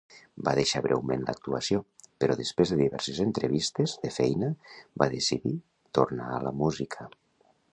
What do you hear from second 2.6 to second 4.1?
de diverses entrevistes